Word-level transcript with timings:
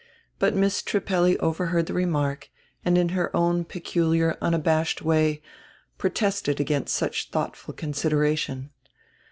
But 0.39 0.55
Miss 0.55 0.81
Trip 0.81 1.05
pelli 1.05 1.37
overheard 1.37 1.85
the 1.85 1.93
remark 1.93 2.49
and, 2.83 2.97
in 2.97 3.09
her 3.09 3.29
own 3.37 3.63
peculiar 3.63 4.35
unabashed 4.41 5.03
way, 5.03 5.43
protested 5.99 6.59
against 6.59 6.95
such 6.95 7.29
thoughtful 7.29 7.75
con 7.75 7.93
sideration. 7.93 8.69